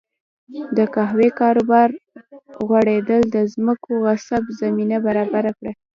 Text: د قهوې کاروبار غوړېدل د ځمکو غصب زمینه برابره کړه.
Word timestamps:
د 0.77 0.79
قهوې 0.95 1.29
کاروبار 1.39 1.89
غوړېدل 2.67 3.21
د 3.35 3.37
ځمکو 3.53 3.91
غصب 4.03 4.43
زمینه 4.59 4.97
برابره 5.05 5.51
کړه. 5.57 5.71